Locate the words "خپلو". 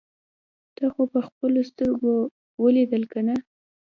1.27-1.59